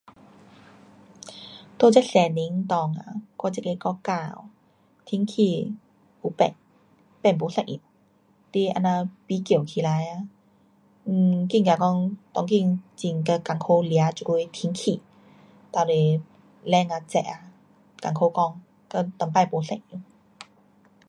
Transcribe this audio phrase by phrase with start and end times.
[1.77, 4.49] um 在这十年内啊，我这个国家哦，
[5.05, 5.75] 天气
[6.23, 6.55] 有变，
[7.21, 7.63] 变不一样。
[7.67, 7.79] 你
[8.51, 10.11] 这样比较起来啊
[11.05, 11.67] um 觉得这久很
[13.23, 15.01] 嘎困苦抓这久的天气
[15.71, 15.91] 哒是
[16.63, 17.51] 冷啊热啊，
[18.01, 18.61] 困苦讲。
[18.89, 20.03] 跟以前不一样。